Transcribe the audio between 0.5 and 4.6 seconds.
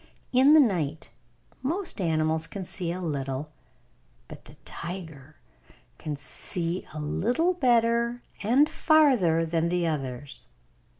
the night most animals can see a little, but the